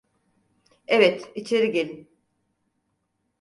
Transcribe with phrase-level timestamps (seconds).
[0.87, 2.09] Evet, içeri gelin.